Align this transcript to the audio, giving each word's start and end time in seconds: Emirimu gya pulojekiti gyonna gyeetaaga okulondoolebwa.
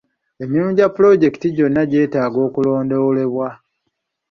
Emirimu 0.43 0.71
gya 0.77 0.87
pulojekiti 0.93 1.47
gyonna 1.55 1.81
gyeetaaga 1.89 2.39
okulondoolebwa. 2.47 3.47